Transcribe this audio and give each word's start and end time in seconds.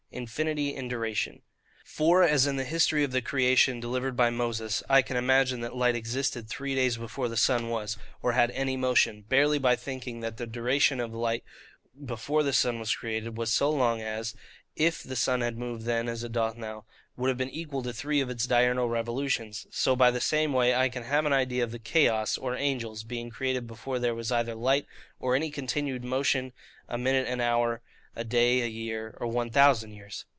Infinity 0.13 0.75
in 0.75 0.89
Duration. 0.89 1.41
For, 1.85 2.21
as 2.21 2.45
in 2.45 2.57
the 2.57 2.65
history 2.65 3.05
of 3.05 3.13
the 3.13 3.21
creation 3.21 3.79
delivered 3.79 4.17
by 4.17 4.29
Moses, 4.29 4.83
I 4.89 5.01
can 5.01 5.15
imagine 5.15 5.61
that 5.61 5.73
light 5.77 5.95
existed 5.95 6.49
three 6.49 6.75
days 6.75 6.97
before 6.97 7.29
the 7.29 7.37
sun 7.37 7.69
was, 7.69 7.97
or 8.21 8.33
had 8.33 8.51
any 8.51 8.75
motion, 8.75 9.21
barely 9.29 9.57
by 9.57 9.77
thinking 9.77 10.19
that 10.19 10.35
the 10.35 10.45
duration 10.45 10.99
of 10.99 11.13
light 11.13 11.45
before 12.05 12.43
the 12.43 12.51
sun 12.51 12.77
was 12.77 12.93
created 12.93 13.37
was 13.37 13.53
so 13.53 13.69
long 13.69 14.01
as 14.01 14.35
(IF 14.75 15.01
the 15.01 15.15
sun 15.15 15.39
had 15.39 15.57
moved 15.57 15.85
then 15.85 16.09
as 16.09 16.25
it 16.25 16.33
doth 16.33 16.57
now) 16.57 16.83
would 17.15 17.29
have 17.29 17.37
been 17.37 17.49
equal 17.49 17.81
to 17.81 17.93
three 17.93 18.19
of 18.19 18.27
his 18.27 18.45
diurnal 18.45 18.89
revolutions; 18.89 19.65
so 19.71 19.95
by 19.95 20.11
the 20.11 20.19
same 20.19 20.51
way 20.51 20.75
I 20.75 20.89
can 20.89 21.03
have 21.03 21.23
an 21.25 21.31
idea 21.31 21.63
of 21.63 21.71
the 21.71 21.79
chaos, 21.79 22.37
or 22.37 22.53
angels, 22.53 23.03
being 23.03 23.29
created 23.29 23.65
before 23.65 23.97
there 23.97 24.13
was 24.13 24.29
either 24.29 24.55
light 24.55 24.87
or 25.21 25.37
any 25.37 25.49
continued 25.49 26.03
motion, 26.03 26.51
a 26.89 26.97
minute, 26.97 27.29
an 27.29 27.39
hour, 27.39 27.79
a 28.13 28.25
day, 28.25 28.59
a 28.59 28.65
year, 28.67 29.17
or 29.21 29.27
one 29.27 29.49
thousand 29.49 29.93
years. 29.93 30.25